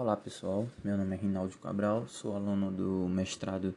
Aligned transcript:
Olá 0.00 0.16
pessoal, 0.16 0.66
meu 0.82 0.96
nome 0.96 1.14
é 1.14 1.18
Rinaldo 1.18 1.58
Cabral, 1.58 2.08
sou 2.08 2.34
aluno 2.34 2.70
do 2.70 3.06
mestrado 3.06 3.74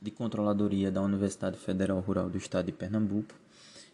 de 0.00 0.10
Controladoria 0.10 0.90
da 0.90 1.02
Universidade 1.02 1.58
Federal 1.58 2.00
Rural 2.00 2.30
do 2.30 2.38
Estado 2.38 2.64
de 2.64 2.72
Pernambuco 2.72 3.34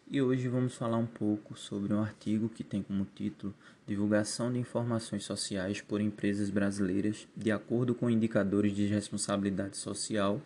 e 0.08 0.22
hoje 0.22 0.46
vamos 0.46 0.76
falar 0.76 0.98
um 0.98 1.08
pouco 1.08 1.58
sobre 1.58 1.92
um 1.92 2.00
artigo 2.00 2.48
que 2.48 2.62
tem 2.62 2.84
como 2.84 3.04
título 3.04 3.52
Divulgação 3.84 4.52
de 4.52 4.60
informações 4.60 5.24
sociais 5.24 5.80
por 5.80 6.00
empresas 6.00 6.50
brasileiras 6.50 7.26
de 7.36 7.50
acordo 7.50 7.96
com 7.96 8.08
indicadores 8.08 8.76
de 8.76 8.86
responsabilidade 8.86 9.76
social 9.76 10.40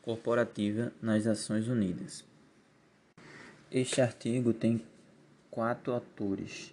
corporativa 0.00 0.90
nas 1.02 1.26
Nações 1.26 1.68
Unidas. 1.68 2.24
Este 3.70 4.00
artigo 4.00 4.54
tem 4.54 4.82
quatro 5.50 5.92
autores. 5.92 6.72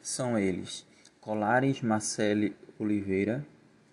São 0.00 0.38
eles 0.38 0.88
Colares 1.20 1.82
Marcele 1.82 2.56
Oliveira, 2.78 3.46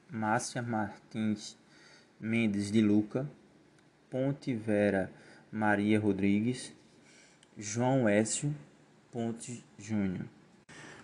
Márcia 0.09 0.61
Martins 0.61 1.57
Mendes 2.17 2.71
de 2.71 2.81
Luca, 2.81 3.29
Ponte 4.09 4.53
Vera 4.53 5.11
Maria 5.51 5.99
Rodrigues, 5.99 6.73
João 7.57 8.07
Écio 8.07 8.55
Ponte 9.11 9.61
Júnior. 9.77 10.25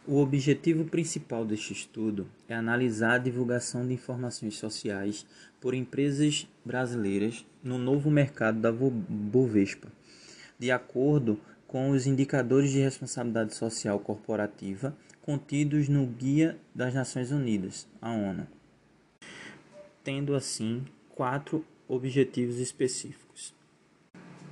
O 0.08 0.18
objetivo 0.20 0.86
principal 0.86 1.46
deste 1.46 1.74
estudo 1.74 2.30
é 2.48 2.56
analisar 2.56 3.16
a 3.16 3.18
divulgação 3.18 3.86
de 3.86 3.94
informações 3.94 4.56
sociais 4.56 5.26
por 5.60 5.74
empresas 5.74 6.48
brasileiras 6.64 7.46
no 7.62 7.78
novo 7.78 8.10
mercado 8.10 8.62
da 8.62 8.72
Bovespa, 8.72 9.90
de 10.58 10.72
acordo 10.72 11.38
com 11.68 11.90
os 11.90 12.08
indicadores 12.08 12.72
de 12.72 12.80
responsabilidade 12.80 13.56
social 13.56 14.00
corporativa 14.00 14.96
contidos 15.24 15.88
no 15.88 16.06
Guia 16.06 16.60
das 16.76 16.94
Nações 16.94 17.32
Unidas, 17.32 17.88
a 18.02 18.12
ONU, 18.12 18.46
tendo 20.04 20.36
assim 20.36 20.86
quatro 21.10 21.66
objetivos 21.88 22.58
específicos. 22.58 23.54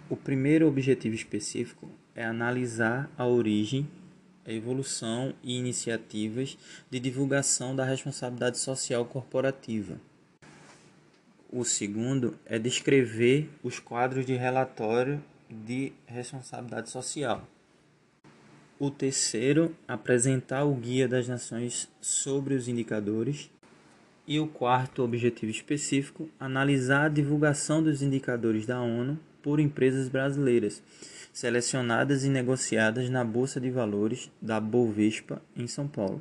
O 0.10 0.16
primeiro 0.16 0.68
objetivo 0.68 1.14
específico 1.14 1.90
é 2.16 2.24
analisar 2.24 3.12
a 3.18 3.26
origem, 3.28 3.88
a 4.46 4.52
evolução 4.52 5.34
e 5.44 5.58
iniciativas 5.58 6.58
de 6.90 7.00
divulgação 7.00 7.76
da 7.76 7.84
responsabilidade 7.84 8.58
social 8.58 9.06
corporativa. 9.06 10.00
O 11.52 11.66
segundo 11.66 12.40
é 12.46 12.58
descrever 12.58 13.50
os 13.62 13.78
quadros 13.78 14.26
de 14.26 14.36
relatório 14.36 15.22
de 15.50 15.92
responsabilidade 16.06 16.90
social. 16.90 17.46
O 18.84 18.90
terceiro, 18.90 19.76
apresentar 19.88 20.64
o 20.64 20.74
Guia 20.74 21.08
das 21.08 21.28
Nações 21.28 21.88
sobre 22.02 22.56
os 22.56 22.68
indicadores. 22.68 23.48
E 24.26 24.40
o 24.40 24.48
quarto 24.48 25.04
objetivo 25.04 25.52
específico, 25.52 26.28
analisar 26.40 27.06
a 27.06 27.10
divulgação 27.10 27.84
dos 27.84 28.02
indicadores 28.02 28.66
da 28.66 28.82
ONU 28.82 29.20
por 29.44 29.60
empresas 29.60 30.10
brasileiras, 30.10 30.82
selecionadas 31.32 32.24
e 32.24 32.30
negociadas 32.30 33.08
na 33.08 33.24
Bolsa 33.24 33.62
de 33.62 33.70
Valores 33.70 34.32
da 34.42 34.60
Bovespa, 34.60 35.40
em 35.56 35.68
São 35.68 35.88
Paulo. 35.88 36.20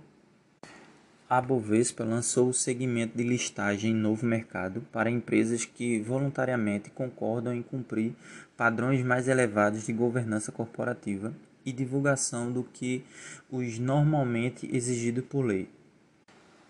A 1.30 1.40
Bovespa 1.40 2.04
lançou 2.04 2.50
o 2.50 2.52
segmento 2.52 3.16
de 3.16 3.24
listagem 3.24 3.92
em 3.92 3.94
novo 3.94 4.26
mercado 4.26 4.82
para 4.92 5.10
empresas 5.10 5.64
que 5.64 5.98
voluntariamente 6.02 6.90
concordam 6.90 7.54
em 7.54 7.62
cumprir 7.62 8.12
padrões 8.54 9.02
mais 9.02 9.28
elevados 9.28 9.86
de 9.86 9.94
governança 9.94 10.52
corporativa 10.52 11.32
e 11.70 11.72
divulgação 11.72 12.52
do 12.52 12.62
que 12.62 13.02
os 13.50 13.78
normalmente 13.78 14.68
exigido 14.74 15.22
por 15.22 15.44
lei. 15.44 15.68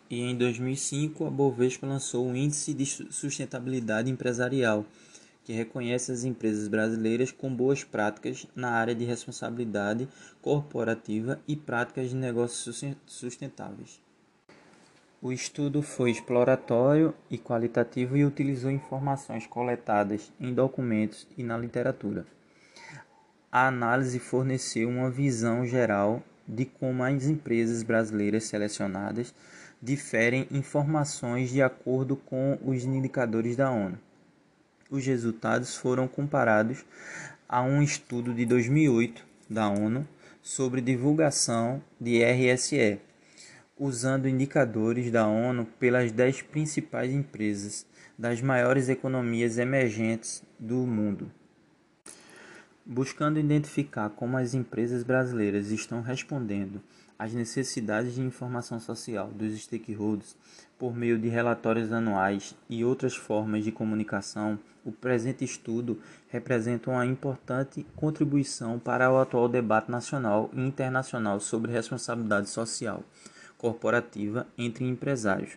E 0.09 0.21
em 0.21 0.37
2005, 0.37 1.25
a 1.27 1.31
Bovespa 1.31 1.87
lançou 1.87 2.29
o 2.29 2.37
Índice 2.37 2.75
de 2.75 2.85
Sustentabilidade 2.85 4.11
Empresarial, 4.11 4.85
que 5.45 5.53
reconhece 5.53 6.13
as 6.13 6.25
empresas 6.25 6.69
brasileiras 6.69 7.33
com 7.33 7.53
boas 7.55 7.83
práticas 7.83 8.47
na 8.55 8.71
área 8.71 8.95
de 8.95 9.05
responsabilidade 9.05 10.09
corporativa 10.43 11.41
e 11.47 11.57
práticas 11.57 12.11
de 12.11 12.17
negócios 12.17 12.85
sustentáveis. 13.07 14.01
O 15.23 15.33
estudo 15.33 15.83
foi 15.83 16.11
exploratório 16.11 17.15
e 17.31 17.37
qualitativo 17.37 18.17
e 18.17 18.25
utilizou 18.25 18.71
informações 18.71 19.47
coletadas 19.47 20.33
em 20.41 20.53
documentos 20.53 21.27
e 21.37 21.43
na 21.43 21.59
literatura. 21.59 22.27
A 23.53 23.67
análise 23.67 24.21
forneceu 24.21 24.89
uma 24.89 25.11
visão 25.11 25.67
geral 25.67 26.23
de 26.47 26.65
como 26.65 27.03
as 27.03 27.25
empresas 27.25 27.83
brasileiras 27.83 28.45
selecionadas 28.45 29.35
diferem 29.83 30.47
informações 30.53 31.51
de 31.51 31.61
acordo 31.61 32.15
com 32.15 32.57
os 32.65 32.85
indicadores 32.85 33.57
da 33.57 33.69
ONU. 33.69 33.99
Os 34.89 35.05
resultados 35.05 35.75
foram 35.75 36.07
comparados 36.07 36.85
a 37.49 37.61
um 37.61 37.83
estudo 37.83 38.33
de 38.33 38.47
2008 38.47 39.27
da 39.49 39.69
ONU 39.69 40.07
sobre 40.41 40.81
divulgação 40.81 41.83
de 42.01 42.23
RSE, 42.23 43.01
usando 43.77 44.29
indicadores 44.29 45.11
da 45.11 45.27
ONU 45.27 45.67
pelas 45.81 46.13
10 46.13 46.43
principais 46.43 47.11
empresas 47.11 47.85
das 48.17 48.41
maiores 48.41 48.89
economias 48.89 49.59
emergentes 49.59 50.41
do 50.57 50.87
mundo. 50.87 51.33
Buscando 52.93 53.39
identificar 53.39 54.11
como 54.11 54.37
as 54.37 54.53
empresas 54.53 55.05
brasileiras 55.05 55.71
estão 55.71 56.03
respondendo 56.03 56.83
às 57.17 57.33
necessidades 57.33 58.17
de 58.17 58.21
informação 58.21 58.81
social 58.81 59.29
dos 59.29 59.57
stakeholders 59.63 60.35
por 60.77 60.93
meio 60.93 61.17
de 61.17 61.29
relatórios 61.29 61.93
anuais 61.93 62.53
e 62.69 62.85
outras 62.85 63.15
formas 63.15 63.63
de 63.63 63.71
comunicação, 63.71 64.59
o 64.85 64.91
presente 64.91 65.45
estudo 65.45 66.01
representa 66.31 66.91
uma 66.91 67.07
importante 67.07 67.87
contribuição 67.95 68.77
para 68.77 69.09
o 69.09 69.21
atual 69.21 69.49
debate 69.49 69.89
nacional 69.89 70.51
e 70.53 70.61
internacional 70.61 71.39
sobre 71.39 71.71
responsabilidade 71.71 72.51
social 72.51 73.05
corporativa 73.57 74.49
entre 74.59 74.85
empresários, 74.85 75.53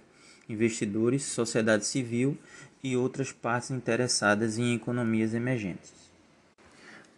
investidores, 0.47 1.23
sociedade 1.23 1.87
civil 1.87 2.37
e 2.83 2.95
outras 2.95 3.31
partes 3.31 3.71
interessadas 3.71 4.59
em 4.59 4.75
economias 4.75 5.33
emergentes. 5.33 6.12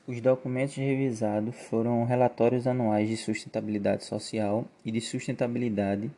Os 0.08 0.22
documentos 0.22 0.76
revisados 0.76 1.56
foram 1.56 2.06
relatórios 2.06 2.68
anuais 2.68 3.10
de 3.10 3.18
sustentabilidade 3.18 4.06
social 4.06 4.68
e 4.86 4.92
de 4.92 5.02
sustentabilidade 5.02 6.12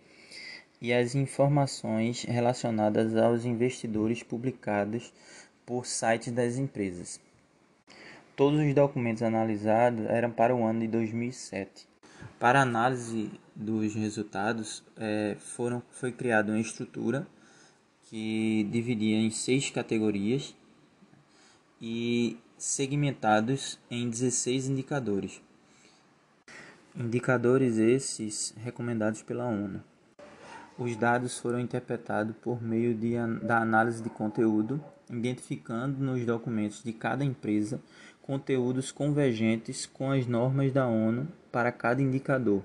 e 0.82 0.92
as 0.92 1.16
informações 1.16 2.24
relacionadas 2.24 3.16
aos 3.16 3.46
investidores 3.46 4.22
publicadas 4.22 5.14
por 5.66 5.86
sites 5.86 6.34
das 6.34 6.58
empresas. 6.58 7.18
Todos 8.36 8.60
os 8.60 8.74
documentos 8.76 9.24
analisados 9.24 10.06
eram 10.08 10.32
para 10.32 10.54
o 10.54 10.66
ano 10.66 10.82
de 10.82 10.88
2007. 10.90 11.88
Para 12.38 12.62
análise 12.62 13.32
dos 13.56 13.96
resultados, 13.96 14.84
é, 14.98 15.38
foram, 15.40 15.82
foi 15.92 16.12
criada 16.12 16.52
uma 16.52 16.60
estrutura 16.60 17.26
que 18.04 18.68
dividia 18.70 19.18
em 19.18 19.32
seis 19.32 19.70
categorias 19.70 20.54
e 21.82 22.38
segmentados 22.58 23.80
em 23.90 24.10
16 24.10 24.68
indicadores. 24.68 25.42
Indicadores 26.96 27.78
esses 27.78 28.54
recomendados 28.58 29.22
pela 29.22 29.46
ONU. 29.46 29.84
Os 30.78 30.96
dados 30.96 31.38
foram 31.40 31.60
interpretados 31.60 32.36
por 32.38 32.62
meio 32.62 32.94
de, 32.96 33.16
da 33.44 33.60
análise 33.60 34.02
de 34.02 34.10
conteúdo, 34.10 34.84
identificando 35.10 36.04
nos 36.04 36.26
documentos 36.26 36.84
de 36.84 36.94
cada 36.94 37.24
empresa 37.24 37.80
conteúdos 38.22 38.92
convergentes 38.92 39.86
com 39.86 40.12
as 40.12 40.28
normas 40.28 40.74
da 40.74 40.86
ONU 40.86 41.28
para 41.52 41.72
cada 41.72 42.02
indicador. 42.02 42.62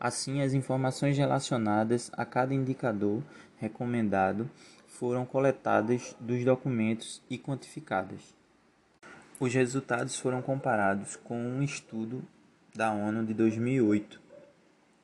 Assim, 0.00 0.42
as 0.42 0.54
informações 0.54 1.16
relacionadas 1.16 2.10
a 2.14 2.24
cada 2.24 2.54
indicador 2.54 3.22
recomendado 3.56 4.50
foram 4.88 5.24
coletadas 5.24 6.16
dos 6.18 6.44
documentos 6.44 7.22
e 7.30 7.38
quantificadas. 7.38 8.34
Os 9.38 9.54
resultados 9.54 10.18
foram 10.18 10.42
comparados 10.42 11.14
com 11.14 11.38
um 11.38 11.62
estudo 11.62 12.24
da 12.74 12.90
ONU 12.90 13.24
de 13.24 13.34
2008 13.34 14.20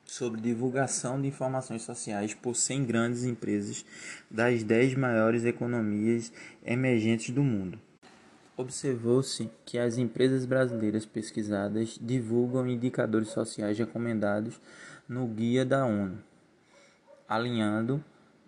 sobre 0.03 0.41
divulgação 0.41 1.21
de 1.21 1.27
informações 1.27 1.83
sociais 1.83 2.33
por 2.33 2.55
100 2.55 2.85
grandes 2.85 3.23
empresas 3.23 3.85
das 4.29 4.63
10 4.63 4.95
maiores 4.95 5.45
economias 5.45 6.31
emergentes 6.65 7.33
do 7.33 7.43
mundo. 7.43 7.79
Observou-se 8.57 9.49
que 9.65 9.77
as 9.77 9.97
empresas 9.97 10.45
brasileiras 10.45 11.05
pesquisadas 11.05 11.97
divulgam 12.01 12.67
indicadores 12.67 13.29
sociais 13.29 13.77
recomendados 13.77 14.59
no 15.07 15.27
Guia 15.27 15.65
da 15.65 15.85
ONU, 15.85 16.17
alinhando 17.27 18.03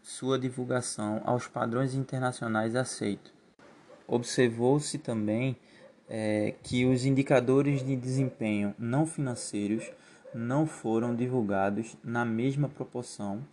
sua 0.08 0.40
divulgação 0.40 1.22
aos 1.26 1.48
padrões 1.50 1.94
internacionais 1.94 2.78
aceitos. 2.78 3.34
Observou-se 4.08 4.98
também 4.98 5.58
é, 6.08 6.56
que 6.64 6.86
os 6.86 7.04
indicadores 7.04 7.86
de 7.86 7.94
desempenho 7.94 8.74
não 8.80 9.06
financeiros 9.06 9.92
não 10.34 10.66
foram 10.66 11.14
divulgados 11.14 11.98
na 12.02 12.24
mesma 12.24 12.70
proporção 12.70 13.46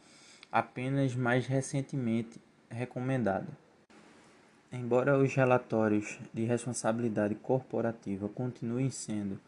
apenas 0.50 1.16
mais 1.16 1.44
recentemente 1.44 2.40
recomendado. 2.70 3.48
Embora 4.70 5.18
os 5.18 5.34
relatórios 5.34 6.20
de 6.32 6.44
responsabilidade 6.44 7.34
corporativa 7.34 8.28
continuem 8.28 8.90
sendo 8.90 9.40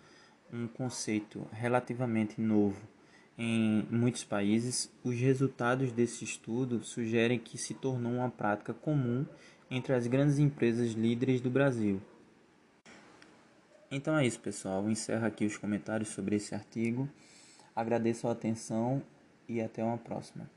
um 0.53 0.67
conceito 0.67 1.47
relativamente 1.53 2.41
novo 2.41 2.96
em 3.39 3.87
muitos 3.91 4.25
países, 4.25 4.91
os 5.05 5.15
resultados 5.15 5.93
desse 5.93 6.25
estudo 6.25 6.83
sugerem 6.83 7.39
que 7.39 7.59
se 7.59 7.75
tornou 7.75 8.13
uma 8.13 8.31
prática 8.31 8.73
comum 8.73 9.27
entre 9.71 9.93
as 9.93 10.07
grandes 10.07 10.39
empresas 10.39 10.93
líderes 10.93 11.41
do 11.41 11.51
Brasil. 11.51 12.01
Então 13.91 14.17
é 14.17 14.27
isso, 14.27 14.41
pessoal. 14.41 14.83
Eu 14.83 14.91
encerro 14.91 15.27
aqui 15.27 15.45
os 15.45 15.57
comentários 15.57 16.09
sobre 16.09 16.37
esse 16.37 16.55
artigo. 16.55 17.09
Agradeço 17.75 18.27
a 18.27 18.33
atenção 18.33 19.03
e 19.47 19.61
até 19.61 19.85
uma 19.85 19.99
próxima. 19.99 20.56